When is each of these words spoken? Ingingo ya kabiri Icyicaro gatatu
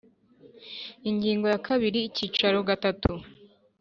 Ingingo 1.09 1.45
ya 1.53 1.59
kabiri 1.67 1.99
Icyicaro 2.09 2.57
gatatu 2.69 3.11